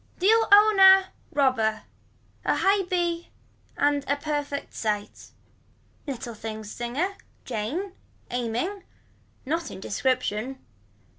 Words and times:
Deal 0.17 0.47
own 0.51 0.79
a. 0.79 1.09
Robber. 1.31 1.83
A 2.43 2.55
high 2.55 2.81
b 2.85 3.27
and 3.77 4.03
a 4.07 4.15
perfect 4.15 4.73
sight. 4.73 5.29
Little 6.07 6.33
things 6.33 6.71
singer. 6.71 7.17
Jane. 7.45 7.93
Aiming. 8.31 8.81
Not 9.45 9.69
in 9.69 9.79
description. 9.79 10.57